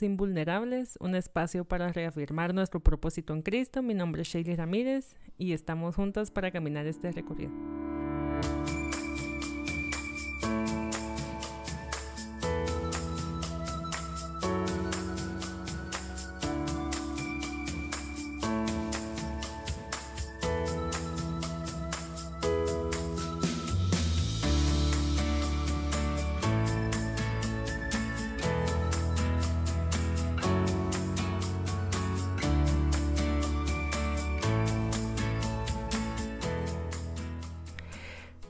Invulnerables, 0.00 0.96
un 1.00 1.14
espacio 1.14 1.66
para 1.66 1.92
reafirmar 1.92 2.54
nuestro 2.54 2.80
propósito 2.80 3.34
en 3.34 3.42
Cristo. 3.42 3.82
Mi 3.82 3.92
nombre 3.92 4.22
es 4.22 4.28
Shelly 4.28 4.56
Ramírez 4.56 5.16
y 5.36 5.52
estamos 5.52 5.96
juntas 5.96 6.30
para 6.30 6.50
caminar 6.50 6.86
este 6.86 7.12
recorrido. 7.12 7.52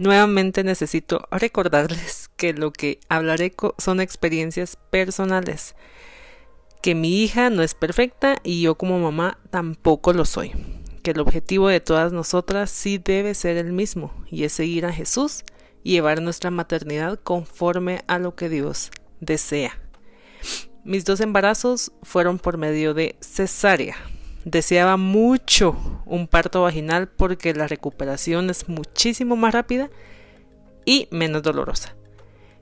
Nuevamente 0.03 0.65
necesito 0.65 1.29
recordarles 1.31 2.29
que 2.37 2.53
lo 2.55 2.73
que 2.73 2.99
hablaré 3.09 3.55
son 3.79 4.01
experiencias 4.01 4.77
personales, 4.91 5.77
que 6.83 6.97
mi 6.97 7.23
hija 7.23 7.51
no 7.51 7.63
es 7.63 7.75
perfecta 7.75 8.35
y 8.43 8.63
yo 8.63 8.75
como 8.75 8.99
mamá 8.99 9.39
tampoco 9.51 10.13
lo 10.13 10.25
soy, 10.25 10.51
que 11.05 11.13
el 11.13 11.21
objetivo 11.21 11.69
de 11.69 11.79
todas 11.79 12.13
nosotras 12.13 12.69
sí 12.69 12.99
debe 12.99 13.33
ser 13.35 13.57
el 13.59 13.73
mismo 13.73 14.13
y 14.29 14.43
es 14.43 14.53
seguir 14.55 14.87
a 14.87 14.93
Jesús 14.93 15.45
y 15.85 15.93
llevar 15.93 16.21
nuestra 16.21 16.51
maternidad 16.51 17.21
conforme 17.21 18.03
a 18.09 18.19
lo 18.19 18.35
que 18.35 18.49
Dios 18.49 18.91
desea. 19.21 19.79
Mis 20.83 21.05
dos 21.05 21.21
embarazos 21.21 21.93
fueron 22.03 22.41
por 22.41 22.59
medio 22.59 22.93
de 22.93 23.15
cesárea, 23.21 23.95
Deseaba 24.45 24.97
mucho 24.97 25.77
un 26.05 26.27
parto 26.27 26.63
vaginal 26.63 27.09
porque 27.09 27.55
la 27.55 27.69
recuperación 27.69 28.51
es 28.51 28.69
muchísimo 28.69 29.37
más 29.37 29.55
rápida 29.55 29.89
y 30.85 31.07
menos 31.13 31.43
dolorosa. 31.43 31.95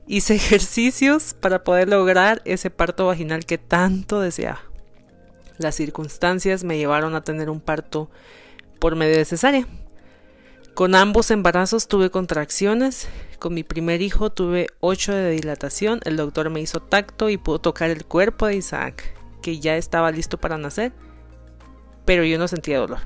Hice 0.06 0.34
ejercicios 0.36 1.34
para 1.34 1.64
poder 1.64 1.88
lograr 1.88 2.42
ese 2.44 2.70
parto 2.70 3.06
vaginal 3.06 3.46
que 3.46 3.56
tanto 3.56 4.20
deseaba. 4.20 4.60
Las 5.56 5.74
circunstancias 5.74 6.64
me 6.64 6.76
llevaron 6.76 7.14
a 7.14 7.22
tener 7.22 7.48
un 7.48 7.60
parto 7.60 8.10
por 8.78 8.94
medio 8.96 9.16
de 9.16 9.24
cesárea. 9.24 9.66
Con 10.74 10.94
ambos 10.94 11.30
embarazos 11.30 11.88
tuve 11.88 12.10
contracciones. 12.10 13.08
Con 13.38 13.54
mi 13.54 13.62
primer 13.62 14.00
hijo 14.02 14.30
tuve 14.30 14.68
8 14.80 15.14
de 15.14 15.30
dilatación. 15.30 16.00
El 16.04 16.16
doctor 16.16 16.48
me 16.50 16.60
hizo 16.60 16.80
tacto 16.80 17.28
y 17.28 17.36
pudo 17.36 17.58
tocar 17.58 17.90
el 17.90 18.04
cuerpo 18.04 18.46
de 18.46 18.56
Isaac, 18.56 19.14
que 19.42 19.60
ya 19.60 19.76
estaba 19.76 20.10
listo 20.10 20.38
para 20.38 20.56
nacer 20.56 20.92
pero 22.10 22.24
yo 22.24 22.40
no 22.40 22.48
sentía 22.48 22.80
dolor. 22.80 22.98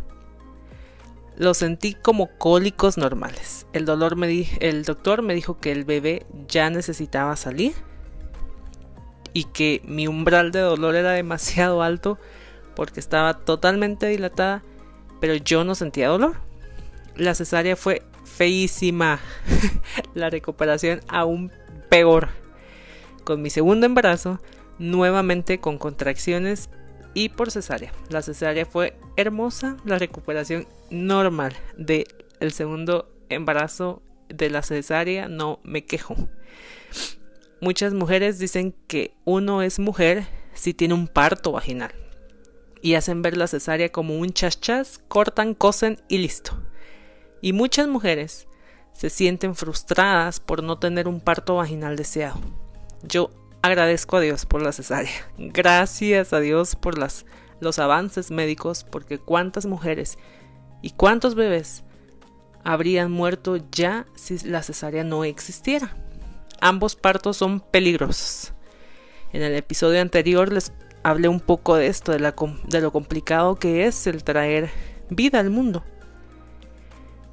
Lo 1.36 1.52
sentí 1.52 1.92
como 1.92 2.38
cólicos 2.38 2.96
normales. 2.96 3.66
El, 3.74 3.84
dolor 3.84 4.16
me 4.16 4.48
el 4.60 4.84
doctor 4.84 5.20
me 5.20 5.34
dijo 5.34 5.58
que 5.58 5.72
el 5.72 5.84
bebé 5.84 6.24
ya 6.48 6.70
necesitaba 6.70 7.36
salir 7.36 7.74
y 9.34 9.44
que 9.44 9.82
mi 9.84 10.08
umbral 10.08 10.52
de 10.52 10.60
dolor 10.60 10.94
era 10.94 11.10
demasiado 11.10 11.82
alto 11.82 12.18
porque 12.74 12.98
estaba 12.98 13.34
totalmente 13.34 14.06
dilatada, 14.06 14.62
pero 15.20 15.34
yo 15.34 15.64
no 15.64 15.74
sentía 15.74 16.08
dolor. 16.08 16.36
La 17.14 17.34
cesárea 17.34 17.76
fue 17.76 18.00
feísima, 18.24 19.20
la 20.14 20.30
recuperación 20.30 21.02
aún 21.08 21.52
peor. 21.90 22.30
Con 23.24 23.42
mi 23.42 23.50
segundo 23.50 23.84
embarazo, 23.84 24.40
nuevamente 24.78 25.60
con 25.60 25.76
contracciones 25.76 26.70
y 27.14 27.30
por 27.30 27.50
cesárea. 27.50 27.92
La 28.10 28.22
cesárea 28.22 28.66
fue 28.66 28.96
hermosa, 29.16 29.76
la 29.84 29.98
recuperación 29.98 30.66
normal 30.90 31.54
del 31.78 32.06
el 32.40 32.52
segundo 32.52 33.10
embarazo 33.28 34.02
de 34.28 34.50
la 34.50 34.62
cesárea 34.62 35.28
no 35.28 35.60
me 35.62 35.86
quejo. 35.86 36.16
Muchas 37.60 37.94
mujeres 37.94 38.38
dicen 38.38 38.74
que 38.86 39.14
uno 39.24 39.62
es 39.62 39.78
mujer 39.78 40.26
si 40.52 40.74
tiene 40.74 40.94
un 40.94 41.08
parto 41.08 41.52
vaginal 41.52 41.92
y 42.82 42.96
hacen 42.96 43.22
ver 43.22 43.36
la 43.36 43.46
cesárea 43.46 43.90
como 43.90 44.18
un 44.18 44.32
chas 44.32 45.00
cortan, 45.08 45.54
cosen 45.54 46.02
y 46.08 46.18
listo. 46.18 46.52
Y 47.40 47.54
muchas 47.54 47.88
mujeres 47.88 48.46
se 48.92 49.08
sienten 49.08 49.54
frustradas 49.54 50.40
por 50.40 50.62
no 50.62 50.78
tener 50.78 51.08
un 51.08 51.20
parto 51.20 51.56
vaginal 51.56 51.96
deseado. 51.96 52.40
Yo 53.02 53.30
agradezco 53.64 54.18
a 54.18 54.20
Dios 54.20 54.44
por 54.44 54.60
la 54.60 54.72
cesárea. 54.72 55.26
Gracias 55.38 56.34
a 56.34 56.40
Dios 56.40 56.76
por 56.76 56.98
las, 56.98 57.24
los 57.60 57.78
avances 57.78 58.30
médicos, 58.30 58.84
porque 58.84 59.16
cuántas 59.16 59.64
mujeres 59.64 60.18
y 60.82 60.90
cuántos 60.90 61.34
bebés 61.34 61.82
habrían 62.62 63.10
muerto 63.10 63.56
ya 63.72 64.04
si 64.16 64.38
la 64.40 64.62
cesárea 64.62 65.02
no 65.02 65.24
existiera. 65.24 65.96
Ambos 66.60 66.94
partos 66.94 67.38
son 67.38 67.60
peligrosos. 67.60 68.52
En 69.32 69.42
el 69.42 69.54
episodio 69.54 70.02
anterior 70.02 70.52
les 70.52 70.70
hablé 71.02 71.28
un 71.28 71.40
poco 71.40 71.76
de 71.76 71.86
esto, 71.86 72.12
de, 72.12 72.18
lo 72.18 72.92
complicado 72.92 73.56
que 73.56 73.86
es 73.86 74.06
el 74.06 74.24
traer 74.24 74.68
vida 75.08 75.40
al 75.40 75.48
mundo. 75.48 75.82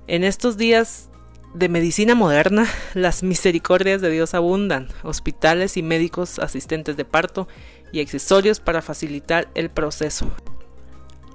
En 0.07 0.23
estos 0.23 0.55
días 0.55 1.09
de 1.53 1.69
medicina 1.69 2.15
moderna, 2.15 2.67
las 2.93 3.23
misericordias 3.23 4.01
de 4.01 4.09
Dios 4.09 4.33
abundan, 4.33 4.87
hospitales 5.03 5.77
y 5.77 5.83
médicos 5.83 6.39
asistentes 6.39 6.97
de 6.97 7.05
parto 7.05 7.47
y 7.91 8.01
accesorios 8.01 8.59
para 8.59 8.81
facilitar 8.81 9.49
el 9.55 9.69
proceso. 9.69 10.31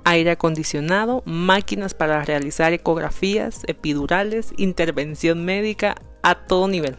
Aire 0.04 0.30
acondicionado, 0.30 1.22
máquinas 1.26 1.92
para 1.92 2.24
realizar 2.24 2.72
ecografías, 2.72 3.62
epidurales, 3.66 4.52
intervención 4.56 5.44
médica 5.44 5.96
a 6.22 6.46
todo 6.46 6.68
nivel. 6.68 6.96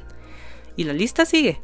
Y 0.76 0.84
la 0.84 0.94
lista 0.94 1.26
sigue. 1.26 1.62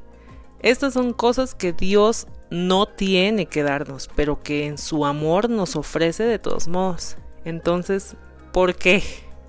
Estas 0.62 0.94
son 0.94 1.12
cosas 1.12 1.53
que 1.53 1.74
Dios 1.74 2.28
no 2.50 2.86
tiene 2.86 3.47
que 3.47 3.63
darnos, 3.63 4.09
pero 4.16 4.40
que 4.40 4.66
en 4.66 4.78
su 4.78 5.06
amor 5.06 5.50
nos 5.50 5.75
ofrece 5.75 6.24
de 6.24 6.40
todos 6.40 6.69
modos. 6.69 7.18
Entonces, 7.44 8.16
¿por 8.53 8.75
qué 8.75 9.03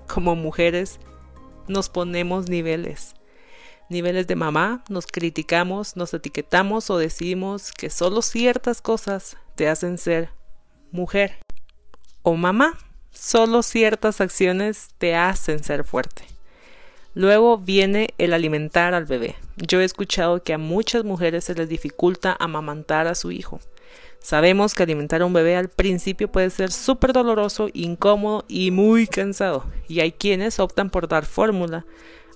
como 0.07 0.35
mujeres 0.35 0.99
nos 1.67 1.89
ponemos 1.89 2.49
niveles. 2.49 3.15
Niveles 3.89 4.27
de 4.27 4.35
mamá, 4.35 4.83
nos 4.89 5.05
criticamos, 5.05 5.95
nos 5.95 6.13
etiquetamos 6.13 6.89
o 6.89 6.97
decimos 6.97 7.71
que 7.71 7.89
solo 7.89 8.21
ciertas 8.21 8.81
cosas 8.81 9.37
te 9.55 9.69
hacen 9.69 9.97
ser 9.97 10.29
mujer. 10.91 11.37
O 12.23 12.35
mamá, 12.35 12.77
solo 13.11 13.61
ciertas 13.61 14.21
acciones 14.21 14.89
te 14.97 15.15
hacen 15.15 15.63
ser 15.63 15.83
fuerte. 15.83 16.34
Luego 17.15 17.57
viene 17.57 18.13
el 18.17 18.33
alimentar 18.33 18.93
al 18.93 19.05
bebé. 19.05 19.35
Yo 19.55 19.79
he 19.79 19.85
escuchado 19.85 20.43
que 20.43 20.53
a 20.53 20.57
muchas 20.57 21.05
mujeres 21.05 21.45
se 21.45 21.55
les 21.55 21.69
dificulta 21.69 22.35
amamantar 22.37 23.07
a 23.07 23.15
su 23.15 23.31
hijo. 23.31 23.61
Sabemos 24.19 24.75
que 24.75 24.83
alimentar 24.83 25.21
a 25.21 25.25
un 25.25 25.31
bebé 25.31 25.55
al 25.55 25.69
principio 25.69 26.29
puede 26.29 26.49
ser 26.49 26.73
súper 26.73 27.13
doloroso, 27.13 27.69
incómodo 27.73 28.43
y 28.49 28.71
muy 28.71 29.07
cansado. 29.07 29.65
Y 29.87 30.01
hay 30.01 30.11
quienes 30.11 30.59
optan 30.59 30.89
por 30.89 31.07
dar 31.07 31.25
fórmula. 31.25 31.85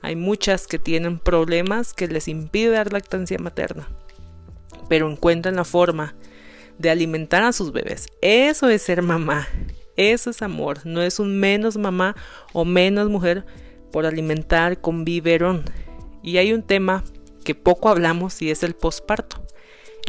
Hay 0.01 0.16
muchas 0.16 0.66
que 0.66 0.79
tienen 0.79 1.19
problemas 1.19 1.94
que 1.94 2.07
les 2.07 2.29
impide 2.29 2.69
dar 2.69 2.94
lactancia 2.94 3.38
materna. 3.38 3.90
Pero 4.88 5.11
encuentran 5.11 5.57
la 5.57 5.66
forma 5.66 6.16
de 6.78 6.90
alimentar 6.90 7.44
a 7.44 7.51
sus 7.51 7.73
bebés. 7.73 8.07
Eso 8.22 8.70
es 8.70 8.82
ser 8.82 9.02
mamá. 9.02 9.49
Eso 9.97 10.29
es 10.29 10.41
amor. 10.41 10.85
No 10.85 11.02
es 11.02 11.20
un 11.20 11.37
menos 11.37 11.75
mamá 11.75 12.16
o 12.53 12.64
menos 12.64 13.09
mujer 13.09 13.46
por 13.91 14.06
alimentar 14.06 14.82
con 14.82 15.06
biberón. 15.06 15.66
Y 16.24 16.38
hay 16.38 16.53
un 16.53 16.64
tema 16.64 17.03
que 17.44 17.56
poco 17.56 17.90
hablamos 17.90 18.41
y 18.41 18.52
es 18.52 18.64
el 18.64 18.76
posparto 18.76 19.41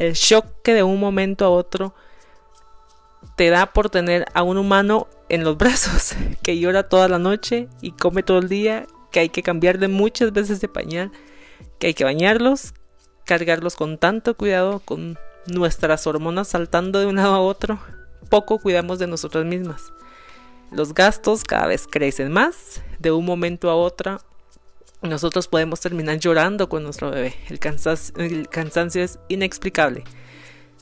el 0.01 0.15
shock 0.15 0.47
que 0.63 0.73
de 0.73 0.83
un 0.83 0.99
momento 0.99 1.45
a 1.45 1.51
otro 1.51 1.95
te 3.37 3.51
da 3.51 3.67
por 3.67 3.91
tener 3.91 4.25
a 4.33 4.43
un 4.43 4.57
humano 4.57 5.09
en 5.29 5.45
los 5.45 5.57
brazos 5.59 6.15
que 6.43 6.59
llora 6.59 6.89
toda 6.89 7.09
la 7.09 7.19
noche 7.19 7.69
y 7.83 7.93
come 7.93 8.23
todo 8.23 8.39
el 8.39 8.49
día, 8.49 8.87
que 9.13 9.21
hay 9.21 9.29
que 9.29 9.43
cambiarle 9.43 9.89
muchas 9.89 10.33
veces 10.33 10.61
de 10.61 10.69
pañal, 10.69 11.13
que 11.79 11.89
hay 11.89 11.95
que 11.95 12.05
bañarlos, 12.05 12.73
cargarlos 13.27 13.77
con 13.77 13.99
tanto 13.99 14.35
cuidado, 14.37 14.81
con 14.81 15.19
nuestras 15.47 16.07
hormonas 16.07 16.49
saltando 16.49 17.01
de 17.01 17.07
un 17.07 17.17
lado 17.17 17.35
a 17.35 17.41
otro, 17.41 17.79
poco 18.31 18.59
cuidamos 18.59 18.99
de 18.99 19.07
nosotras 19.07 19.45
mismas. 19.45 19.93
Los 20.73 20.95
gastos 20.95 21.45
cada 21.45 21.67
vez 21.67 21.87
crecen 21.91 22.31
más, 22.33 22.83
de 22.99 23.13
un 23.13 23.25
momento 23.25 23.71
a 23.71 23.75
otro 23.75 24.21
nosotros 25.03 25.49
podemos 25.49 25.81
terminar 25.81 26.19
llorando 26.19 26.69
con 26.69 26.83
nuestro 26.83 27.11
bebé. 27.11 27.35
El, 27.49 27.59
cansancio 28.49 29.03
es 29.03 29.19
inexplicable. 29.29 30.05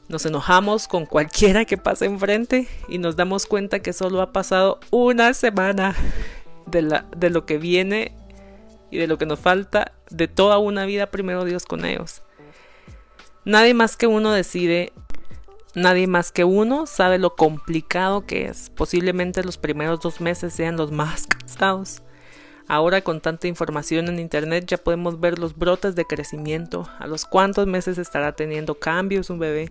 Nos 0.09 0.27
enojamos 0.27 0.89
con 0.89 1.07
cualquiera 1.07 1.65
que 1.65 1.77
pase 1.77 2.07
enfrente 2.07 2.67
y 2.89 2.99
nos 2.99 3.15
damos 3.15 3.47
cuenta 3.47 3.81
que 3.81 3.93
solo 3.93 4.21
ha 4.21 4.33
pasado 4.33 4.81
una 4.91 5.35
semana 5.35 5.95
de, 6.67 7.03
de 7.17 7.31
lo 7.31 7.47
que 7.47 7.59
viene 7.59 8.13
y 8.91 8.99
de 8.99 9.07
lo 9.07 9.19
que 9.19 9.27
nos 9.27 9.39
falta 9.39 9.93
de 10.11 10.27
toda 10.27 10.59
una 10.59 10.85
vida 10.87 11.11
primero 11.11 11.45
Dios 11.45 11.65
con 11.65 11.85
ellos. 11.85 12.23
Nadie 13.45 13.75
más 13.75 13.97
que 13.97 14.07
uno 14.07 14.33
decide 14.33 14.93
Nadie 15.79 16.09
más 16.09 16.33
que 16.33 16.43
uno 16.43 16.87
sabe 16.87 17.19
lo 17.19 17.37
complicado 17.37 18.27
que 18.27 18.47
es. 18.47 18.71
Posiblemente 18.71 19.45
los 19.45 19.59
primeros 19.59 20.01
dos 20.01 20.21
meses 20.21 20.53
sean 20.53 20.77
los 20.77 20.91
más 20.91 21.27
cansados. 21.29 22.03
Ahora 22.67 23.01
con 23.03 23.21
tanta 23.21 23.47
información 23.47 24.09
en 24.09 24.19
internet 24.19 24.65
ya 24.67 24.77
podemos 24.77 25.21
ver 25.21 25.39
los 25.39 25.57
brotes 25.57 25.95
de 25.95 26.05
crecimiento, 26.05 26.89
a 26.99 27.07
los 27.07 27.25
cuántos 27.27 27.69
meses 27.69 27.97
estará 27.97 28.33
teniendo 28.33 28.75
cambios 28.75 29.31
un 29.31 29.39
bebé, 29.39 29.71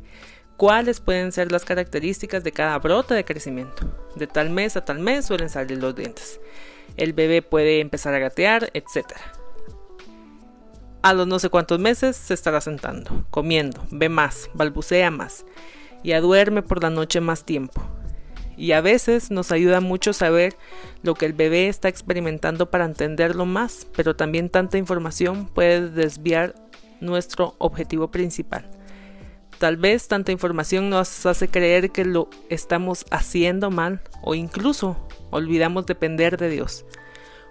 cuáles 0.55 1.01
pueden 1.01 1.33
ser 1.33 1.51
las 1.51 1.65
características 1.65 2.41
de 2.41 2.53
cada 2.53 2.79
brote 2.79 3.13
de 3.13 3.25
crecimiento. 3.25 3.85
De 4.15 4.27
tal 4.27 4.49
mes 4.49 4.77
a 4.77 4.85
tal 4.85 4.99
mes 4.99 5.25
suelen 5.25 5.49
salir 5.49 5.77
los 5.77 5.93
dientes. 5.93 6.39
El 6.95 7.11
bebé 7.11 7.41
puede 7.41 7.81
empezar 7.81 8.13
a 8.13 8.19
gatear, 8.19 8.69
etc. 8.73 9.11
A 11.01 11.13
los 11.13 11.27
no 11.27 11.37
sé 11.37 11.49
cuántos 11.49 11.79
meses 11.79 12.15
se 12.15 12.33
estará 12.33 12.61
sentando, 12.61 13.25
comiendo, 13.29 13.85
ve 13.91 14.07
más, 14.07 14.49
balbucea 14.53 15.11
más, 15.11 15.45
ya 16.03 16.21
duerme 16.21 16.61
por 16.61 16.81
la 16.81 16.89
noche 16.89 17.21
más 17.21 17.43
tiempo. 17.45 17.81
Y 18.57 18.71
a 18.71 18.81
veces 18.81 19.29
nos 19.29 19.51
ayuda 19.51 19.81
mucho 19.81 20.13
saber 20.13 20.57
lo 21.03 21.13
que 21.13 21.27
el 21.27 21.33
bebé 21.33 21.67
está 21.67 21.89
experimentando 21.89 22.71
para 22.71 22.85
entenderlo 22.85 23.45
más, 23.45 23.87
pero 23.95 24.15
también 24.15 24.49
tanta 24.49 24.79
información 24.79 25.47
puede 25.47 25.89
desviar 25.89 26.55
nuestro 26.99 27.55
objetivo 27.59 28.09
principal. 28.09 28.69
Tal 29.59 29.77
vez 29.77 30.07
tanta 30.07 30.31
información 30.31 30.89
nos 30.89 31.25
hace 31.25 31.47
creer 31.47 31.91
que 31.91 32.05
lo 32.05 32.29
estamos 32.49 33.05
haciendo 33.09 33.71
mal 33.71 34.01
o 34.21 34.35
incluso 34.35 34.97
olvidamos 35.31 35.85
depender 35.85 36.37
de 36.37 36.49
Dios. 36.49 36.85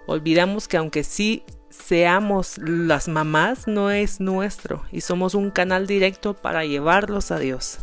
Olvidamos 0.07 0.67
que 0.67 0.77
aunque 0.77 1.03
sí 1.03 1.43
seamos 1.69 2.57
las 2.57 3.07
mamás, 3.09 3.67
no 3.67 3.91
es 3.91 4.21
nuestro 4.21 4.83
y 4.91 5.01
somos 5.01 5.35
un 5.35 5.51
canal 5.51 5.85
directo 5.85 6.33
para 6.33 6.63
llevarlos 6.63 7.31
a 7.31 7.39
Dios. 7.39 7.79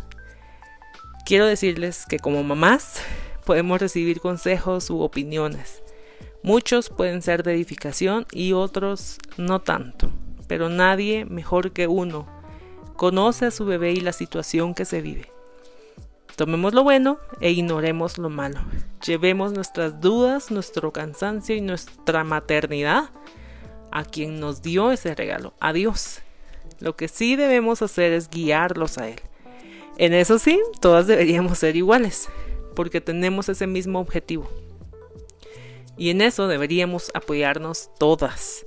Quiero 1.24 1.46
decirles 1.46 2.04
que 2.06 2.18
como 2.18 2.42
mamás 2.42 3.00
podemos 3.46 3.80
recibir 3.80 4.20
consejos 4.20 4.90
u 4.90 5.00
opiniones. 5.00 5.82
Muchos 6.42 6.90
pueden 6.90 7.22
ser 7.22 7.42
de 7.42 7.54
edificación 7.54 8.26
y 8.30 8.52
otros 8.52 9.16
no 9.38 9.62
tanto, 9.62 10.10
pero 10.48 10.68
nadie 10.68 11.24
mejor 11.24 11.72
que 11.72 11.86
uno 11.86 12.26
conoce 12.96 13.46
a 13.46 13.50
su 13.50 13.64
bebé 13.64 13.92
y 13.92 14.00
la 14.00 14.12
situación 14.12 14.74
que 14.74 14.84
se 14.84 15.00
vive. 15.00 15.32
Tomemos 16.36 16.74
lo 16.74 16.82
bueno 16.82 17.18
e 17.40 17.52
ignoremos 17.52 18.18
lo 18.18 18.28
malo. 18.28 18.60
Llevemos 19.06 19.54
nuestras 19.54 20.02
dudas, 20.02 20.50
nuestro 20.50 20.92
cansancio 20.92 21.56
y 21.56 21.62
nuestra 21.62 22.22
maternidad 22.24 23.08
a 23.90 24.04
quien 24.04 24.40
nos 24.40 24.60
dio 24.60 24.92
ese 24.92 25.14
regalo, 25.14 25.54
a 25.58 25.72
Dios. 25.72 26.20
Lo 26.80 26.96
que 26.96 27.08
sí 27.08 27.34
debemos 27.34 27.80
hacer 27.80 28.12
es 28.12 28.28
guiarlos 28.28 28.98
a 28.98 29.08
Él. 29.08 29.20
En 29.96 30.12
eso 30.12 30.38
sí, 30.38 30.60
todas 30.80 31.06
deberíamos 31.06 31.58
ser 31.58 31.76
iguales, 31.76 32.28
porque 32.74 33.00
tenemos 33.00 33.48
ese 33.48 33.66
mismo 33.66 34.00
objetivo. 34.00 34.48
Y 35.96 36.10
en 36.10 36.20
eso 36.20 36.48
deberíamos 36.48 37.12
apoyarnos 37.14 37.90
todas. 37.98 38.66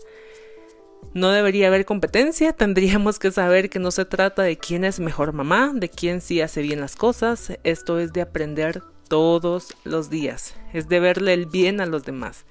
No 1.13 1.31
debería 1.31 1.67
haber 1.67 1.85
competencia, 1.85 2.53
tendríamos 2.53 3.19
que 3.19 3.31
saber 3.31 3.69
que 3.69 3.79
no 3.79 3.91
se 3.91 4.05
trata 4.05 4.43
de 4.43 4.57
quién 4.57 4.83
es 4.83 4.99
mejor 4.99 5.33
mamá, 5.33 5.71
de 5.73 5.89
quién 5.89 6.21
sí 6.21 6.41
hace 6.41 6.61
bien 6.61 6.79
las 6.79 6.95
cosas, 6.95 7.57
esto 7.63 7.99
es 7.99 8.13
de 8.13 8.21
aprender 8.21 8.81
todos 9.09 9.75
los 9.83 10.09
días, 10.09 10.55
es 10.73 10.87
de 10.89 10.99
verle 10.99 11.33
el 11.33 11.45
bien 11.45 11.81
a 11.81 11.85
los 11.85 12.03
demás, 12.03 12.45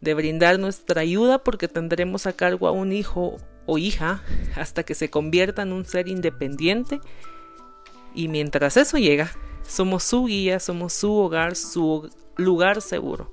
de 0.00 0.14
brindar 0.14 0.58
nuestra 0.58 1.00
ayuda 1.00 1.42
porque 1.42 1.68
tendremos 1.68 2.26
a 2.26 2.32
cargo 2.32 2.68
a 2.68 2.72
un 2.72 2.92
hijo 2.92 3.36
o 3.66 3.78
hija 3.78 4.22
hasta 4.54 4.84
que 4.84 4.94
se 4.94 5.10
convierta 5.10 5.62
en 5.62 5.72
un 5.72 5.84
ser 5.84 6.08
independiente 6.08 7.00
y 8.16 8.28
mientras 8.28 8.76
eso 8.76 8.98
llega, 8.98 9.30
somos 9.62 10.02
su 10.02 10.24
guía, 10.24 10.58
somos 10.58 10.92
su 10.92 11.12
hogar, 11.14 11.54
su 11.54 12.10
lugar 12.36 12.82
seguro. 12.82 13.30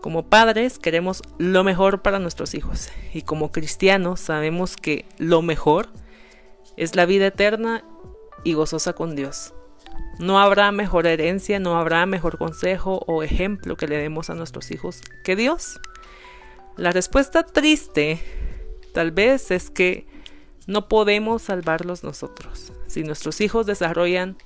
Como 0.00 0.26
padres 0.26 0.78
queremos 0.78 1.22
lo 1.38 1.62
mejor 1.62 2.00
para 2.00 2.18
nuestros 2.18 2.54
hijos 2.54 2.88
y 3.12 3.22
como 3.22 3.52
cristianos 3.52 4.18
sabemos 4.18 4.76
que 4.76 5.04
lo 5.18 5.42
mejor 5.42 5.90
es 6.78 6.96
la 6.96 7.04
vida 7.04 7.26
eterna 7.26 7.84
y 8.42 8.54
gozosa 8.54 8.94
con 8.94 9.14
Dios. 9.14 9.52
No 10.18 10.40
habrá 10.40 10.72
mejor 10.72 11.06
herencia, 11.06 11.60
no 11.60 11.78
habrá 11.78 12.06
mejor 12.06 12.38
consejo 12.38 13.04
o 13.06 13.22
ejemplo 13.22 13.76
que 13.76 13.88
le 13.88 13.98
demos 13.98 14.30
a 14.30 14.34
nuestros 14.34 14.70
hijos 14.70 15.02
que 15.24 15.36
Dios. 15.36 15.80
La 16.76 16.90
respuesta 16.90 17.42
triste 17.42 18.18
tal 18.94 19.10
vez 19.10 19.50
es 19.50 19.68
que 19.70 20.06
no 20.66 20.88
podemos 20.88 21.42
salvarlos 21.42 22.04
nosotros. 22.04 22.72
Si 22.86 23.02
nuestros 23.02 23.40
hijos 23.40 23.66
desarrollan 23.66 24.36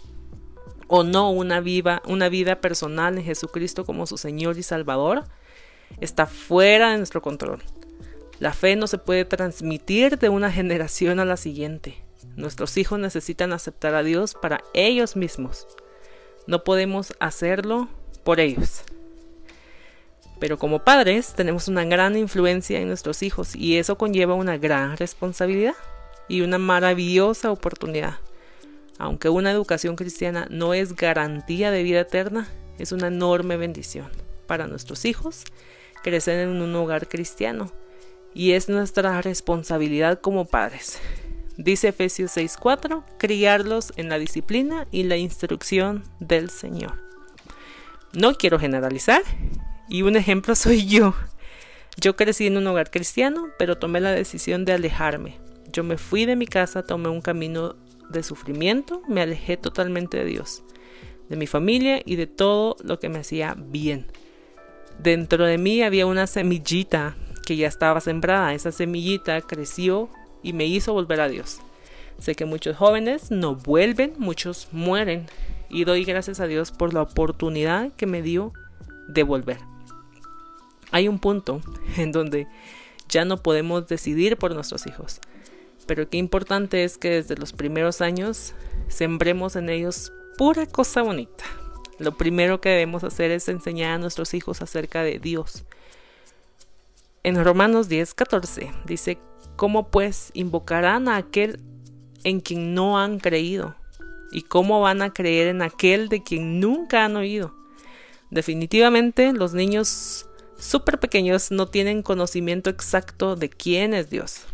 o 0.87 1.03
no 1.03 1.31
una, 1.31 1.61
viva, 1.61 2.03
una 2.07 2.29
vida 2.29 2.61
personal 2.61 3.19
en 3.19 3.25
Jesucristo 3.25 3.85
como 3.85 4.07
su 4.07 4.19
Señor 4.19 4.59
y 4.59 4.63
Salvador, 4.63 5.25
está 6.01 6.27
fuera 6.27 6.93
de 6.93 6.99
nuestro 6.99 7.23
control. 7.23 7.63
La 8.39 8.53
fe 8.53 8.77
no 8.77 8.87
se 8.87 8.99
puede 8.99 9.25
transmitir 9.25 10.19
de 10.19 10.29
una 10.29 10.51
generación 10.53 11.21
a 11.21 11.25
la 11.25 11.37
siguiente. 11.37 12.03
Nuestros 12.37 12.77
hijos 12.77 12.99
necesitan 12.99 13.53
aceptar 13.53 13.95
a 13.95 14.03
Dios 14.03 14.35
para 14.35 14.63
ellos 14.73 15.17
mismos. 15.17 15.67
No 16.47 16.65
podemos 16.65 17.15
hacerlo 17.21 17.89
por 18.25 18.41
ellos. 18.41 18.83
Pero 20.41 20.59
como 20.59 20.85
padres 20.85 21.35
tenemos 21.35 21.69
una 21.69 21.85
gran 21.85 22.17
influencia 22.17 22.81
en 22.81 22.89
nuestros 22.89 23.23
hijos 23.23 23.55
y 23.55 23.79
eso 23.79 23.97
conlleva 23.97 24.35
una 24.35 24.59
gran 24.59 24.97
responsabilidad 24.97 25.75
y 26.29 26.41
una 26.41 26.59
maravillosa 26.59 27.51
oportunidad. 27.51 28.19
Aunque 28.99 29.29
una 29.29 29.51
educación 29.51 29.97
cristiana 29.97 30.47
no 30.51 30.75
es 30.75 30.95
garantía 30.95 31.71
de 31.71 31.83
vida 31.83 32.01
eterna, 32.01 32.49
es 32.79 32.93
una 32.93 33.09
enorme 33.09 33.57
bendición 33.57 34.11
para 34.47 34.67
nuestros 34.67 35.05
hijos 35.05 35.45
crecer 36.05 36.41
en 36.41 36.61
un 36.61 36.75
hogar 36.77 37.09
cristiano 37.09 37.73
y 38.35 38.53
es 38.53 38.69
nuestra 38.69 39.21
responsabilidad 39.23 40.21
como 40.21 40.45
padres. 40.45 41.01
Dice 41.57 41.89
Efesios 41.89 42.37
6:4, 42.37 43.05
criarlos 43.19 43.93
en 43.97 44.09
la 44.09 44.19
disciplina 44.19 44.87
y 44.91 45.05
la 45.05 45.17
instrucción 45.17 46.05
del 46.21 46.51
Señor. 46.51 47.01
No 48.13 48.35
quiero 48.35 48.59
generalizar 48.59 49.23
y 49.89 50.03
un 50.03 50.17
ejemplo 50.17 50.55
soy 50.65 50.87
yo. 50.87 51.15
Yo 51.97 52.17
crecí 52.17 52.47
en 52.47 52.57
un 52.57 52.67
hogar 52.67 52.91
cristiano, 52.91 53.49
pero 53.57 53.79
tomé 53.79 54.01
la 54.01 54.11
decisión 54.11 54.65
de 54.65 54.73
alejarme. 54.73 55.39
Yo 55.75 55.83
me 55.83 55.99
fui 55.99 56.25
de 56.25 56.37
mi 56.37 56.47
casa, 56.47 56.85
tomé 56.85 57.09
un 57.09 57.21
camino 57.21 57.75
de 58.09 58.23
sufrimiento, 58.23 59.03
me 59.09 59.21
alejé 59.21 59.57
totalmente 59.57 60.19
de 60.19 60.25
Dios, 60.25 60.63
de 61.29 61.37
mi 61.37 61.49
familia 61.49 62.01
y 62.05 62.15
de 62.15 62.29
todo 62.29 62.77
lo 62.85 63.01
que 63.01 63.09
me 63.09 63.19
hacía 63.19 63.57
bien. 63.59 64.07
Dentro 65.03 65.45
de 65.45 65.59
mí 65.59 65.83
había 65.83 66.07
una 66.07 66.29
semillita 66.29 67.17
que 67.45 67.57
ya 67.57 67.67
estaba 67.67 68.01
sembrada. 68.01 68.55
Esa 68.55 68.71
semillita 68.71 69.41
creció 69.41 70.09
y 70.45 70.53
me 70.53 70.65
hizo 70.67 70.93
volver 70.93 71.21
a 71.21 71.29
Dios. 71.29 71.59
Sé 72.19 72.37
que 72.37 72.45
muchos 72.45 72.77
jóvenes 72.77 73.33
no 73.33 73.57
vuelven, 73.57 74.15
muchos 74.19 74.69
mueren 74.71 75.27
y 75.69 75.85
doy 75.85 76.05
gracias 76.05 76.39
a 76.39 76.47
Dios 76.47 76.71
por 76.71 76.95
la 76.95 77.03
oportunidad 77.03 77.93
que 77.95 78.07
me 78.07 78.23
dio 78.23 78.53
de 79.09 79.25
volver. 79.25 79.59
Hay 80.93 81.09
un 81.09 81.19
punto 81.19 81.61
en 81.97 82.13
donde 82.13 82.47
ya 83.09 83.25
no 83.25 83.39
podemos 83.39 83.89
decidir 83.89 84.37
por 84.37 84.55
nuestros 84.55 84.87
hijos, 84.87 85.21
pero 85.87 86.09
qué 86.09 86.19
importante 86.19 86.85
es 86.85 86.99
que 86.99 87.11
desde 87.11 87.37
los 87.37 87.53
primeros 87.53 88.01
años 88.01 88.55
sembremos 88.89 89.57
en 89.57 89.69
ellos 89.69 90.13
pura 90.37 90.67
cosa 90.67 91.03
bonita. 91.03 91.45
Lo 91.99 92.17
primero 92.17 92.61
que 92.61 92.71
debemos 92.71 93.05
hacer 93.05 93.31
es 93.31 93.49
enseñar 93.49 93.93
a 93.93 93.99
nuestros 93.99 94.35
hijos 94.35 94.63
acerca 94.63 95.03
de 95.03 95.19
Dios. 95.19 95.65
En 97.23 97.43
Romanos 97.43 97.89
10, 97.89 98.15
14 98.15 98.71
dice, 98.85 99.19
¿cómo 99.57 99.91
pues 99.91 100.31
invocarán 100.35 101.09
a 101.09 101.17
aquel 101.17 101.61
en 102.25 102.41
quien 102.41 102.75
no 102.75 102.99
han 102.99 103.19
creído? 103.21 103.77
¿Y 104.33 104.43
cómo 104.43 104.81
van 104.81 105.03
a 105.03 105.13
creer 105.13 105.49
en 105.49 105.63
aquel 105.63 106.09
de 106.09 106.23
quien 106.23 106.61
nunca 106.61 107.05
han 107.05 107.17
oído? 107.17 107.55
Definitivamente 108.31 109.33
los 109.33 109.55
niños 109.55 110.27
súper 110.59 110.99
pequeños 110.99 111.51
no 111.51 111.69
tienen 111.69 112.03
conocimiento 112.03 112.69
exacto 112.71 113.37
de 113.37 113.49
quién 113.49 113.95
es 113.95 114.11
Dios, 114.11 114.47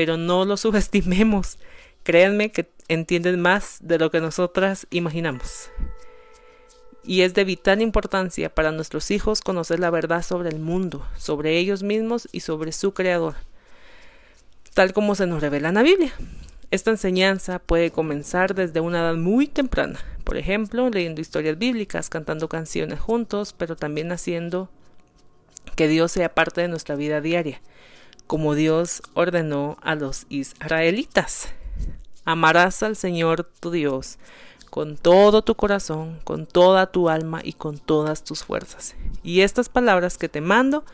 pero 0.00 0.16
no 0.16 0.46
lo 0.46 0.56
subestimemos. 0.56 1.58
Créanme 2.04 2.50
que 2.52 2.70
entienden 2.88 3.38
más 3.38 3.76
de 3.82 3.98
lo 3.98 4.10
que 4.10 4.22
nosotras 4.22 4.86
imaginamos 4.88 5.68
y 7.04 7.20
es 7.20 7.34
de 7.34 7.44
vital 7.44 7.82
importancia 7.82 8.48
para 8.48 8.72
nuestros 8.72 9.10
hijos 9.10 9.42
conocer 9.42 9.78
la 9.78 9.90
verdad 9.90 10.22
sobre 10.22 10.48
el 10.48 10.58
mundo, 10.58 11.06
sobre 11.18 11.58
ellos 11.58 11.82
mismos 11.82 12.30
y 12.32 12.40
sobre 12.40 12.72
su 12.72 12.94
creador, 12.94 13.34
tal 14.72 14.94
como 14.94 15.14
se 15.14 15.26
nos 15.26 15.42
revela 15.42 15.68
en 15.68 15.74
la 15.74 15.82
Biblia. 15.82 16.14
Esta 16.70 16.90
enseñanza 16.90 17.58
puede 17.58 17.90
comenzar 17.90 18.54
desde 18.54 18.80
una 18.80 19.00
edad 19.00 19.16
muy 19.16 19.48
temprana, 19.48 19.98
por 20.24 20.38
ejemplo, 20.38 20.88
leyendo 20.88 21.20
historias 21.20 21.58
bíblicas, 21.58 22.08
cantando 22.08 22.48
canciones 22.48 23.00
juntos, 23.00 23.52
pero 23.52 23.76
también 23.76 24.12
haciendo 24.12 24.70
que 25.76 25.88
Dios 25.88 26.10
sea 26.12 26.32
parte 26.32 26.62
de 26.62 26.68
nuestra 26.68 26.96
vida 26.96 27.20
diaria, 27.20 27.60
como 28.30 28.54
Dios 28.54 29.02
ordenó 29.14 29.76
a 29.82 29.96
los 29.96 30.26
israelitas. 30.28 31.48
Amarás 32.24 32.80
al 32.84 32.94
Señor 32.94 33.42
tu 33.58 33.72
Dios 33.72 34.20
con 34.70 34.96
todo 34.96 35.42
tu 35.42 35.56
corazón, 35.56 36.20
con 36.22 36.46
toda 36.46 36.92
tu 36.92 37.08
alma 37.08 37.40
y 37.42 37.54
con 37.54 37.78
todas 37.78 38.22
tus 38.22 38.44
fuerzas. 38.44 38.94
Y 39.24 39.40
estas 39.40 39.68
palabras 39.68 40.16
que 40.16 40.28
te 40.28 40.40
mando 40.40 40.84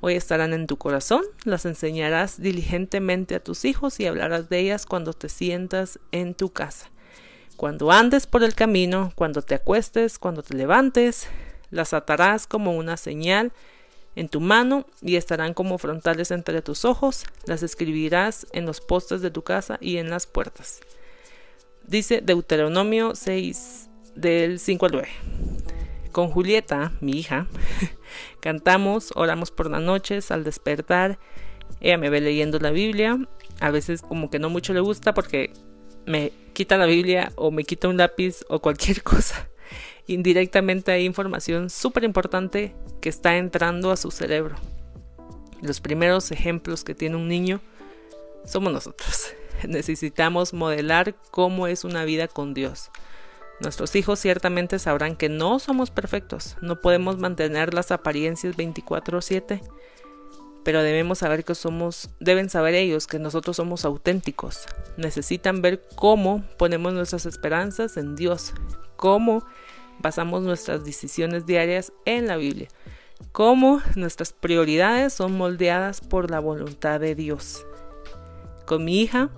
hoy 0.00 0.16
estarán 0.16 0.52
en 0.52 0.66
tu 0.66 0.78
corazón, 0.78 1.22
las 1.44 1.64
enseñarás 1.64 2.42
diligentemente 2.42 3.36
a 3.36 3.44
tus 3.44 3.64
hijos 3.64 4.00
y 4.00 4.08
hablarás 4.08 4.48
de 4.48 4.58
ellas 4.58 4.84
cuando 4.84 5.12
te 5.12 5.28
sientas 5.28 6.00
en 6.10 6.34
tu 6.34 6.50
casa. 6.50 6.90
Cuando 7.54 7.92
andes 7.92 8.26
por 8.26 8.42
el 8.42 8.56
camino, 8.56 9.12
cuando 9.14 9.42
te 9.42 9.54
acuestes, 9.54 10.18
cuando 10.18 10.42
te 10.42 10.56
levantes, 10.56 11.28
las 11.70 11.92
atarás 11.92 12.48
como 12.48 12.72
una 12.72 12.96
señal 12.96 13.52
en 14.16 14.28
tu 14.28 14.40
mano 14.40 14.86
y 15.00 15.16
estarán 15.16 15.54
como 15.54 15.78
frontales 15.78 16.30
entre 16.30 16.62
tus 16.62 16.84
ojos, 16.84 17.24
las 17.46 17.62
escribirás 17.62 18.46
en 18.52 18.66
los 18.66 18.80
postes 18.80 19.22
de 19.22 19.30
tu 19.30 19.42
casa 19.42 19.78
y 19.80 19.98
en 19.98 20.10
las 20.10 20.26
puertas. 20.26 20.80
Dice 21.86 22.20
Deuteronomio 22.20 23.14
6 23.14 23.88
del 24.14 24.58
5 24.58 24.86
al 24.86 24.92
9. 24.92 25.08
Con 26.12 26.30
Julieta, 26.30 26.92
mi 27.00 27.12
hija, 27.12 27.46
cantamos, 28.40 29.12
oramos 29.14 29.50
por 29.50 29.70
las 29.70 29.82
noches 29.82 30.30
al 30.30 30.44
despertar. 30.44 31.18
Ella 31.80 31.98
me 31.98 32.10
ve 32.10 32.20
leyendo 32.20 32.58
la 32.58 32.70
Biblia. 32.70 33.18
A 33.60 33.70
veces 33.70 34.02
como 34.02 34.30
que 34.30 34.38
no 34.38 34.50
mucho 34.50 34.72
le 34.72 34.80
gusta 34.80 35.14
porque 35.14 35.52
me 36.06 36.32
quita 36.52 36.76
la 36.76 36.86
Biblia 36.86 37.32
o 37.36 37.50
me 37.50 37.64
quita 37.64 37.88
un 37.88 37.96
lápiz 37.96 38.44
o 38.48 38.60
cualquier 38.60 39.02
cosa 39.04 39.49
indirectamente 40.10 40.90
hay 40.90 41.04
información 41.04 41.70
súper 41.70 42.04
importante 42.04 42.74
que 43.00 43.08
está 43.08 43.36
entrando 43.36 43.92
a 43.92 43.96
su 43.96 44.10
cerebro. 44.10 44.56
Los 45.62 45.80
primeros 45.80 46.32
ejemplos 46.32 46.82
que 46.82 46.94
tiene 46.94 47.16
un 47.16 47.28
niño 47.28 47.60
somos 48.44 48.72
nosotros. 48.72 49.32
Necesitamos 49.68 50.52
modelar 50.52 51.14
cómo 51.30 51.66
es 51.66 51.84
una 51.84 52.04
vida 52.04 52.26
con 52.26 52.54
Dios. 52.54 52.90
Nuestros 53.60 53.94
hijos 53.94 54.18
ciertamente 54.18 54.78
sabrán 54.78 55.16
que 55.16 55.28
no 55.28 55.58
somos 55.58 55.90
perfectos, 55.90 56.56
no 56.62 56.80
podemos 56.80 57.18
mantener 57.18 57.74
las 57.74 57.92
apariencias 57.92 58.56
24/7, 58.56 59.60
pero 60.64 60.82
debemos 60.82 61.18
saber 61.18 61.44
que 61.44 61.54
somos, 61.54 62.10
deben 62.20 62.48
saber 62.48 62.74
ellos 62.74 63.06
que 63.06 63.18
nosotros 63.18 63.56
somos 63.56 63.84
auténticos. 63.84 64.64
Necesitan 64.96 65.60
ver 65.60 65.86
cómo 65.94 66.42
ponemos 66.56 66.94
nuestras 66.94 67.26
esperanzas 67.26 67.98
en 67.98 68.16
Dios, 68.16 68.54
cómo 68.96 69.44
basamos 70.00 70.42
nuestras 70.42 70.84
decisiones 70.84 71.46
diarias 71.46 71.92
en 72.04 72.26
la 72.26 72.36
Biblia, 72.36 72.68
cómo 73.32 73.80
nuestras 73.94 74.32
prioridades 74.32 75.12
son 75.12 75.36
moldeadas 75.36 76.00
por 76.00 76.30
la 76.30 76.40
voluntad 76.40 77.00
de 77.00 77.14
Dios. 77.14 77.66
Con 78.66 78.84
mi 78.84 79.00
hija 79.00 79.30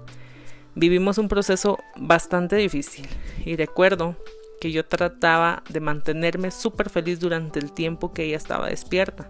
vivimos 0.75 1.19
un 1.19 1.28
proceso 1.28 1.78
bastante 1.97 2.57
difícil 2.57 3.09
y 3.45 3.57
recuerdo 3.57 4.16
que 4.61 4.71
yo 4.71 4.85
trataba 4.85 5.64
de 5.69 5.81
mantenerme 5.81 6.50
súper 6.50 6.88
feliz 6.88 7.19
durante 7.19 7.59
el 7.59 7.73
tiempo 7.73 8.12
que 8.12 8.25
ella 8.25 8.37
estaba 8.37 8.69
despierta. 8.69 9.28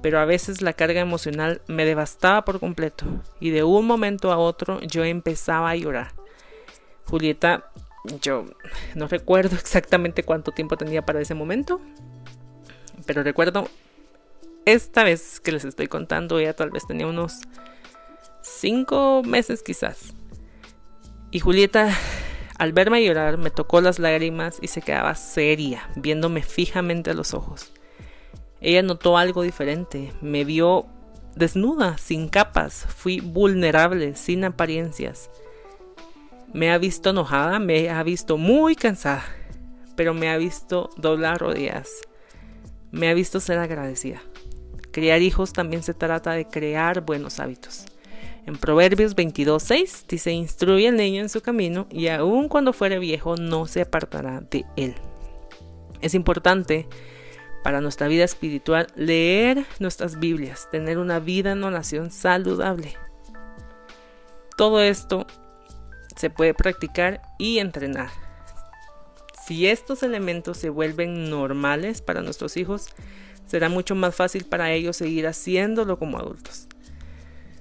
Pero 0.00 0.20
a 0.20 0.24
veces 0.24 0.62
la 0.62 0.72
carga 0.72 1.00
emocional 1.00 1.60
me 1.66 1.84
devastaba 1.84 2.44
por 2.44 2.60
completo 2.60 3.04
y 3.40 3.50
de 3.50 3.64
un 3.64 3.86
momento 3.86 4.32
a 4.32 4.38
otro 4.38 4.80
yo 4.80 5.04
empezaba 5.04 5.70
a 5.70 5.76
llorar. 5.76 6.12
Julieta 7.04 7.70
yo 8.22 8.46
no 8.94 9.08
recuerdo 9.08 9.56
exactamente 9.56 10.22
cuánto 10.22 10.52
tiempo 10.52 10.76
tenía 10.76 11.04
para 11.04 11.20
ese 11.20 11.34
momento, 11.34 11.80
pero 13.06 13.22
recuerdo 13.22 13.68
esta 14.64 15.04
vez 15.04 15.40
que 15.40 15.52
les 15.52 15.64
estoy 15.64 15.88
contando, 15.88 16.38
ella 16.38 16.54
tal 16.54 16.70
vez 16.70 16.86
tenía 16.86 17.06
unos 17.06 17.40
cinco 18.42 19.22
meses 19.24 19.62
quizás. 19.62 20.14
Y 21.30 21.40
Julieta, 21.40 21.94
al 22.58 22.72
verme 22.72 23.04
llorar, 23.04 23.38
me 23.38 23.50
tocó 23.50 23.80
las 23.80 23.98
lágrimas 23.98 24.58
y 24.60 24.68
se 24.68 24.82
quedaba 24.82 25.14
seria, 25.14 25.88
viéndome 25.96 26.42
fijamente 26.42 27.10
a 27.10 27.14
los 27.14 27.34
ojos. 27.34 27.72
Ella 28.60 28.82
notó 28.82 29.16
algo 29.16 29.42
diferente, 29.42 30.12
me 30.20 30.44
vio 30.44 30.86
desnuda, 31.36 31.96
sin 31.98 32.28
capas, 32.28 32.86
fui 32.88 33.20
vulnerable, 33.20 34.16
sin 34.16 34.44
apariencias. 34.44 35.30
Me 36.52 36.70
ha 36.70 36.78
visto 36.78 37.10
enojada, 37.10 37.58
me 37.58 37.90
ha 37.90 38.02
visto 38.02 38.38
muy 38.38 38.74
cansada, 38.74 39.24
pero 39.96 40.14
me 40.14 40.30
ha 40.30 40.38
visto 40.38 40.90
doblar 40.96 41.38
rodillas. 41.38 41.90
Me 42.90 43.10
ha 43.10 43.14
visto 43.14 43.38
ser 43.38 43.58
agradecida. 43.58 44.22
Criar 44.90 45.20
hijos 45.20 45.52
también 45.52 45.82
se 45.82 45.92
trata 45.92 46.32
de 46.32 46.46
crear 46.46 47.02
buenos 47.02 47.38
hábitos. 47.38 47.84
En 48.46 48.56
Proverbios 48.56 49.14
22.6 49.14 50.06
dice, 50.08 50.32
instruye 50.32 50.88
al 50.88 50.96
niño 50.96 51.20
en 51.20 51.28
su 51.28 51.42
camino 51.42 51.86
y 51.90 52.08
aun 52.08 52.48
cuando 52.48 52.72
fuere 52.72 52.98
viejo 52.98 53.36
no 53.36 53.66
se 53.66 53.82
apartará 53.82 54.40
de 54.40 54.64
él. 54.76 54.94
Es 56.00 56.14
importante 56.14 56.88
para 57.62 57.82
nuestra 57.82 58.08
vida 58.08 58.24
espiritual 58.24 58.86
leer 58.96 59.66
nuestras 59.80 60.18
Biblias, 60.18 60.68
tener 60.70 60.96
una 60.96 61.20
vida 61.20 61.52
en 61.52 61.62
oración 61.62 62.10
saludable. 62.10 62.96
Todo 64.56 64.80
esto 64.80 65.26
se 66.18 66.30
puede 66.30 66.54
practicar 66.54 67.22
y 67.38 67.58
entrenar. 67.58 68.10
Si 69.46 69.66
estos 69.66 70.02
elementos 70.02 70.58
se 70.58 70.68
vuelven 70.68 71.30
normales 71.30 72.02
para 72.02 72.20
nuestros 72.20 72.56
hijos, 72.56 72.88
será 73.46 73.68
mucho 73.68 73.94
más 73.94 74.14
fácil 74.14 74.44
para 74.44 74.72
ellos 74.72 74.96
seguir 74.96 75.26
haciéndolo 75.26 75.98
como 75.98 76.18
adultos. 76.18 76.68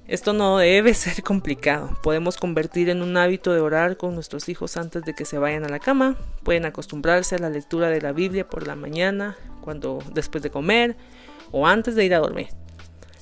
Esto 0.08 0.34
no 0.34 0.58
debe 0.58 0.94
ser 0.94 1.22
complicado. 1.24 1.98
Podemos 2.02 2.38
convertir 2.38 2.90
en 2.90 3.02
un 3.02 3.16
hábito 3.18 3.54
de 3.54 3.60
orar 3.60 3.98
con 3.98 4.16
nuestros 4.16 4.50
hijos 4.50 4.78
antes 4.78 5.04
de 5.04 5.14
que 5.14 5.26
se 5.26 5.38
vayan 5.38 5.66
a 5.66 5.70
la 5.70 5.80
cama. 5.80 6.16
Pueden 6.44 6.66
acostumbrarse 6.66 7.36
a 7.36 7.40
la 7.40 7.50
lectura 7.50 7.90
de 7.90 8.02
la 8.02 8.14
Biblia 8.14 8.48
por 8.48 8.68
la 8.68 8.76
mañana, 8.76 9.38
cuando 9.62 10.00
después 10.14 10.42
de 10.44 10.50
comer 10.50 10.96
o 11.52 11.68
antes 11.68 11.96
de 11.96 12.06
ir 12.06 12.14
a 12.16 12.20
dormir. 12.20 12.48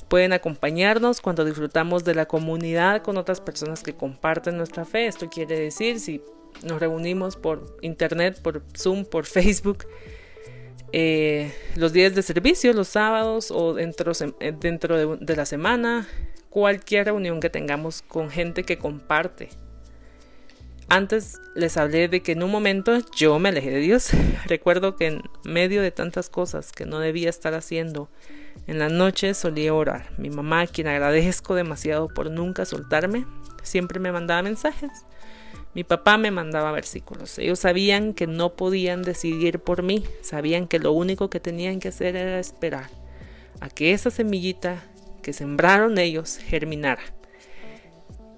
Pueden 0.07 0.33
acompañarnos 0.33 1.21
cuando 1.21 1.45
disfrutamos 1.45 2.03
de 2.03 2.15
la 2.15 2.27
comunidad 2.27 3.01
con 3.01 3.17
otras 3.17 3.41
personas 3.41 3.81
que 3.81 3.95
comparten 3.95 4.57
nuestra 4.57 4.85
fe. 4.85 5.07
Esto 5.07 5.29
quiere 5.29 5.59
decir 5.59 5.99
si 5.99 6.21
nos 6.63 6.79
reunimos 6.79 7.35
por 7.35 7.77
internet, 7.81 8.41
por 8.41 8.63
Zoom, 8.77 9.05
por 9.05 9.25
Facebook, 9.25 9.85
eh, 10.91 11.53
los 11.75 11.91
días 11.91 12.15
de 12.15 12.21
servicio, 12.21 12.71
los 12.73 12.87
sábados 12.87 13.51
o 13.51 13.73
dentro, 13.73 14.11
eh, 14.39 14.53
dentro 14.59 15.17
de 15.17 15.35
la 15.35 15.45
semana, 15.45 16.07
cualquier 16.49 17.05
reunión 17.07 17.39
que 17.39 17.49
tengamos 17.49 18.01
con 18.01 18.29
gente 18.29 18.63
que 18.63 18.77
comparte. 18.77 19.49
Antes 20.87 21.41
les 21.55 21.77
hablé 21.77 22.07
de 22.07 22.21
que 22.21 22.33
en 22.33 22.43
un 22.43 22.51
momento 22.51 22.99
yo 23.15 23.39
me 23.39 23.49
alejé 23.49 23.71
de 23.71 23.79
Dios. 23.79 24.11
Recuerdo 24.45 24.95
que 24.95 25.07
en 25.07 25.23
medio 25.43 25.81
de 25.81 25.91
tantas 25.91 26.29
cosas 26.29 26.71
que 26.71 26.85
no 26.85 26.99
debía 26.99 27.29
estar 27.29 27.55
haciendo, 27.55 28.09
en 28.67 28.79
la 28.79 28.89
noche 28.89 29.33
solía 29.33 29.73
orar. 29.73 30.09
Mi 30.17 30.29
mamá, 30.29 30.61
a 30.61 30.67
quien 30.67 30.87
agradezco 30.87 31.55
demasiado 31.55 32.07
por 32.07 32.31
nunca 32.31 32.65
soltarme, 32.65 33.25
siempre 33.63 33.99
me 33.99 34.11
mandaba 34.11 34.41
mensajes. 34.41 34.91
Mi 35.73 35.83
papá 35.83 36.17
me 36.17 36.31
mandaba 36.31 36.71
versículos. 36.71 37.37
Ellos 37.37 37.59
sabían 37.59 38.13
que 38.13 38.27
no 38.27 38.55
podían 38.55 39.03
decidir 39.03 39.59
por 39.59 39.83
mí, 39.83 40.05
sabían 40.21 40.67
que 40.67 40.79
lo 40.79 40.93
único 40.93 41.29
que 41.29 41.39
tenían 41.39 41.79
que 41.79 41.89
hacer 41.89 42.15
era 42.15 42.39
esperar 42.39 42.89
a 43.59 43.69
que 43.69 43.91
esa 43.91 44.09
semillita 44.09 44.83
que 45.21 45.33
sembraron 45.33 45.97
ellos 45.97 46.37
germinara. 46.37 47.01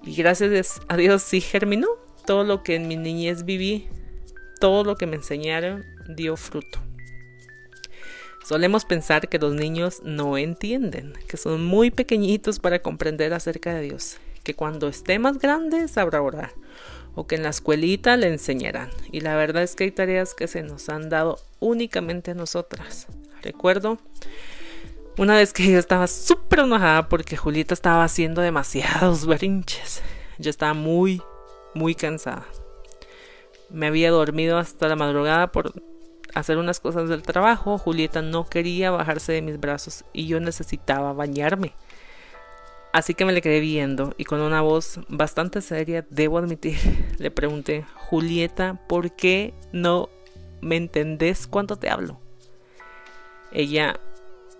Y 0.04 0.14
gracias 0.14 0.80
a 0.88 0.96
Dios 0.96 1.22
sí 1.22 1.40
germinó. 1.40 1.88
Todo 2.26 2.44
lo 2.44 2.62
que 2.62 2.74
en 2.74 2.88
mi 2.88 2.96
niñez 2.96 3.44
viví, 3.44 3.88
todo 4.60 4.84
lo 4.84 4.96
que 4.96 5.06
me 5.06 5.16
enseñaron 5.16 5.84
dio 6.08 6.36
fruto. 6.36 6.87
Solemos 8.44 8.84
pensar 8.84 9.28
que 9.28 9.38
los 9.38 9.54
niños 9.54 10.00
no 10.04 10.38
entienden, 10.38 11.14
que 11.28 11.36
son 11.36 11.64
muy 11.64 11.90
pequeñitos 11.90 12.60
para 12.60 12.80
comprender 12.80 13.34
acerca 13.34 13.74
de 13.74 13.82
Dios, 13.82 14.18
que 14.42 14.54
cuando 14.54 14.88
esté 14.88 15.18
más 15.18 15.38
grande 15.38 15.86
sabrá 15.88 16.22
orar, 16.22 16.52
o 17.14 17.26
que 17.26 17.34
en 17.34 17.42
la 17.42 17.50
escuelita 17.50 18.16
le 18.16 18.28
enseñarán. 18.28 18.90
Y 19.12 19.20
la 19.20 19.36
verdad 19.36 19.62
es 19.62 19.74
que 19.74 19.84
hay 19.84 19.90
tareas 19.90 20.34
que 20.34 20.46
se 20.46 20.62
nos 20.62 20.88
han 20.88 21.08
dado 21.08 21.38
únicamente 21.60 22.30
a 22.30 22.34
nosotras. 22.34 23.06
Recuerdo 23.42 23.98
una 25.18 25.34
vez 25.34 25.52
que 25.52 25.68
yo 25.68 25.78
estaba 25.78 26.06
súper 26.06 26.60
enojada 26.60 27.08
porque 27.08 27.36
Julieta 27.36 27.74
estaba 27.74 28.04
haciendo 28.04 28.40
demasiados 28.40 29.26
berrinches. 29.26 30.00
Yo 30.38 30.48
estaba 30.48 30.74
muy, 30.74 31.20
muy 31.74 31.96
cansada. 31.96 32.46
Me 33.68 33.88
había 33.88 34.12
dormido 34.12 34.58
hasta 34.58 34.88
la 34.88 34.96
madrugada 34.96 35.50
por 35.50 35.72
hacer 36.38 36.58
unas 36.58 36.80
cosas 36.80 37.08
del 37.08 37.22
trabajo, 37.22 37.78
Julieta 37.78 38.22
no 38.22 38.46
quería 38.46 38.90
bajarse 38.90 39.32
de 39.32 39.42
mis 39.42 39.58
brazos 39.58 40.04
y 40.12 40.26
yo 40.26 40.40
necesitaba 40.40 41.12
bañarme. 41.12 41.74
Así 42.92 43.14
que 43.14 43.24
me 43.24 43.32
le 43.32 43.42
quedé 43.42 43.60
viendo 43.60 44.14
y 44.16 44.24
con 44.24 44.40
una 44.40 44.62
voz 44.62 45.00
bastante 45.08 45.60
seria, 45.60 46.06
debo 46.10 46.38
admitir, 46.38 46.78
le 47.18 47.30
pregunté, 47.30 47.84
Julieta, 47.94 48.80
¿por 48.88 49.12
qué 49.12 49.54
no 49.72 50.08
me 50.60 50.76
entendés 50.76 51.46
cuando 51.46 51.76
te 51.76 51.90
hablo? 51.90 52.20
Ella 53.52 53.98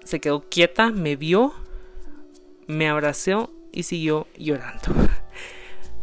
se 0.05 0.21
quedó 0.21 0.49
quieta, 0.49 0.91
me 0.91 1.17
vio, 1.17 1.53
me 2.67 2.89
abrazó 2.89 3.51
y 3.73 3.85
siguió 3.85 4.27
llorando. 4.37 4.95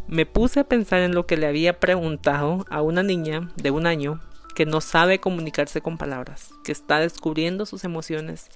Me 0.07 0.27
puse 0.27 0.59
a 0.59 0.65
pensar 0.65 0.99
en 0.99 1.15
lo 1.15 1.25
que 1.25 1.35
le 1.35 1.47
había 1.47 1.79
preguntado 1.79 2.63
a 2.69 2.83
una 2.83 3.01
niña 3.01 3.49
de 3.55 3.71
un 3.71 3.87
año 3.87 4.21
que 4.55 4.65
no 4.65 4.81
sabe 4.81 5.19
comunicarse 5.19 5.81
con 5.81 5.97
palabras, 5.97 6.49
que 6.63 6.71
está 6.71 6.99
descubriendo 6.99 7.65
sus 7.65 7.83
emociones, 7.83 8.47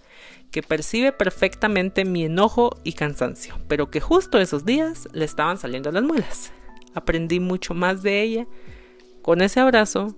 que 0.50 0.63
percibe 0.63 1.12
perfectamente 1.12 2.06
mi 2.06 2.24
enojo 2.24 2.72
y 2.84 2.94
cansancio, 2.94 3.60
pero 3.68 3.91
que 3.91 4.00
justo 4.00 4.39
esos 4.39 4.65
días 4.65 5.10
le 5.12 5.25
estaban 5.25 5.58
saliendo 5.58 5.91
las 5.91 6.03
muelas. 6.03 6.51
Aprendí 6.96 7.39
mucho 7.39 7.74
más 7.74 8.01
de 8.01 8.24
ella 8.24 8.48
con 9.22 9.41
ese 9.41 9.60
abrazo 9.60 10.15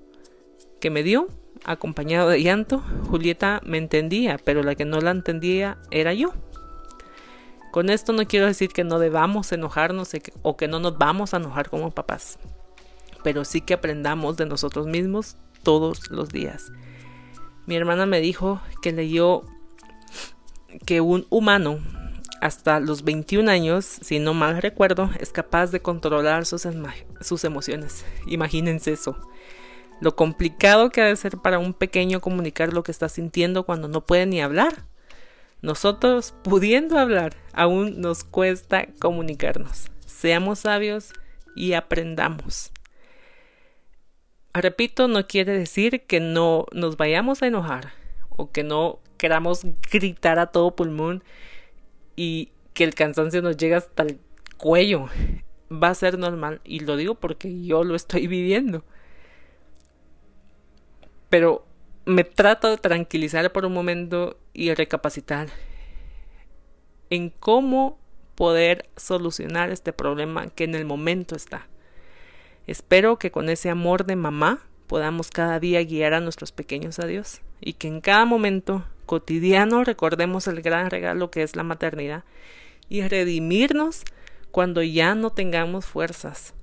que 0.80 0.92
me 0.92 1.04
dio, 1.04 1.28
acompañado 1.66 2.30
de 2.30 2.42
llanto. 2.42 2.84
Julieta 3.10 3.60
me 3.66 3.78
entendía, 3.78 4.38
pero 4.38 4.64
la 4.64 4.76
que 4.76 4.86
no 4.86 5.02
la 5.02 5.12
entendía 5.12 5.80
era 5.90 6.14
yo. 6.14 6.34
Con 7.72 7.90
esto 7.90 8.14
no 8.14 8.28
quiero 8.28 8.46
decir 8.46 8.70
que 8.70 8.84
no 8.84 9.00
debamos 9.00 9.52
enojarnos 9.52 10.12
o 10.44 10.58
que 10.58 10.68
no 10.68 10.80
nos 10.80 10.98
vamos 10.98 11.34
a 11.34 11.38
enojar 11.38 11.70
como 11.70 11.90
papás, 11.92 12.38
pero 13.24 13.46
sí 13.46 13.62
que 13.62 13.74
aprendamos 13.74 14.38
de 14.38 14.46
nosotros 14.46 14.88
mismos 14.88 15.38
todos 15.64 16.10
los 16.12 16.30
días. 16.30 16.72
Mi 17.66 17.76
hermana 17.76 18.06
me 18.06 18.22
dijo 18.22 18.62
que 18.82 18.92
leyó 18.92 19.44
que 20.86 21.02
un 21.02 21.26
humano 21.30 21.80
hasta 22.42 22.80
los 22.80 23.04
21 23.04 23.50
años, 23.50 23.86
si 23.86 24.20
no 24.20 24.34
mal 24.34 24.62
recuerdo, 24.62 25.12
es 25.20 25.32
capaz 25.32 25.72
de 25.72 25.82
controlar 25.82 26.46
sus, 26.46 26.68
sus 27.22 27.44
emociones. 27.44 28.04
Imagínense 28.26 28.94
eso. 28.94 29.16
Lo 30.00 30.16
complicado 30.16 30.90
que 30.90 31.02
ha 31.02 31.06
de 31.06 31.16
ser 31.16 31.38
para 31.38 31.60
un 31.60 31.74
pequeño 31.74 32.20
comunicar 32.20 32.74
lo 32.74 32.82
que 32.82 32.92
está 32.92 33.08
sintiendo 33.10 33.64
cuando 33.64 33.88
no 33.88 34.02
puede 34.02 34.26
ni 34.26 34.42
hablar. 34.42 34.86
Nosotros, 35.62 36.34
pudiendo 36.44 36.98
hablar, 36.98 37.36
aún 37.54 38.02
nos 38.02 38.24
cuesta 38.24 38.88
comunicarnos. 39.00 39.92
Seamos 40.08 40.60
sabios 40.60 41.14
y 41.56 41.74
aprendamos. 41.74 42.72
Repito, 44.54 45.08
no 45.08 45.28
quiere 45.28 45.58
decir 45.58 46.02
que 46.02 46.20
no 46.20 46.66
nos 46.74 46.98
vayamos 46.98 47.42
a 47.42 47.48
enojar 47.48 47.94
o 48.30 48.52
que 48.52 48.64
no 48.64 49.00
queramos 49.18 49.66
gritar 49.92 50.40
a 50.40 50.48
todo 50.48 50.76
pulmón 50.76 51.24
y 52.16 52.52
que 52.74 52.84
el 52.84 52.94
cansancio 52.94 53.42
nos 53.42 53.56
llegue 53.56 53.76
hasta 53.76 54.04
el 54.04 54.20
cuello. 54.58 55.08
Va 55.72 55.90
a 55.90 55.96
ser 55.96 56.18
normal 56.18 56.60
y 56.66 56.82
lo 56.82 56.98
digo 56.98 57.16
porque 57.16 57.64
yo 57.64 57.84
lo 57.84 57.96
estoy 57.96 58.28
viviendo. 58.28 58.84
Pero 61.30 61.66
me 62.06 62.26
trato 62.26 62.70
de 62.70 62.78
tranquilizar 62.78 63.52
por 63.54 63.66
un 63.66 63.74
momento 63.74 64.38
y 64.54 64.74
recapacitar 64.74 65.48
en 67.10 67.30
cómo 67.30 68.00
poder 68.36 68.90
solucionar 68.98 69.70
este 69.70 69.94
problema 69.94 70.48
que 70.48 70.66
en 70.66 70.76
el 70.76 70.84
momento 70.84 71.36
está. 71.36 71.68
Espero 72.68 73.18
que 73.18 73.32
con 73.32 73.50
ese 73.50 73.70
amor 73.70 74.06
de 74.06 74.16
mamá 74.16 74.60
podamos 74.88 75.30
cada 75.30 75.60
día 75.60 75.84
guiar 75.84 76.14
a 76.14 76.20
nuestros 76.20 76.52
pequeños 76.52 77.00
a 77.00 77.08
Dios 77.08 77.42
y 77.60 77.74
que 77.74 77.88
en 77.88 78.02
cada 78.02 78.26
momento 78.26 78.86
cotidiano 79.06 79.84
recordemos 79.84 80.48
el 80.48 80.62
gran 80.62 80.90
regalo 80.90 81.32
que 81.32 81.44
es 81.44 81.56
la 81.56 81.64
maternidad 81.64 82.24
y 82.90 83.02
redimirnos 83.02 84.04
cuando 84.52 84.84
ya 84.84 85.16
no 85.16 85.32
tengamos 85.32 85.86
fuerzas. 85.86 86.54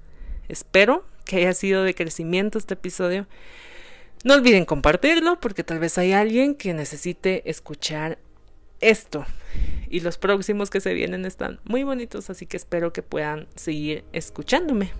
Espero 0.48 1.04
que 1.24 1.36
haya 1.36 1.52
sido 1.52 1.82
de 1.82 1.94
crecimiento 1.94 2.58
este 2.58 2.74
episodio 2.74 3.26
no 4.24 4.34
olviden 4.34 4.64
compartirlo 4.64 5.38
porque 5.38 5.62
tal 5.62 5.78
vez 5.78 5.96
hay 5.96 6.12
alguien 6.12 6.54
que 6.54 6.74
necesite 6.74 7.48
escuchar 7.48 8.18
esto. 8.80 9.24
Y 9.88 10.00
los 10.00 10.18
próximos 10.18 10.70
que 10.70 10.80
se 10.80 10.92
vienen 10.92 11.24
están 11.24 11.61
muy 11.64 11.84
bonitos, 11.84 12.28
así 12.28 12.46
que 12.46 12.56
espero 12.56 12.92
que 12.92 13.02
puedan 13.02 13.46
seguir 13.54 14.04
escuchándome. 14.12 14.92